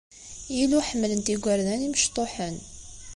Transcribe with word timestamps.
Ilu 0.61 0.79
ḥemmlen-t 0.87 1.31
yigerdan 1.31 1.85
imecṭuḥen. 1.87 2.55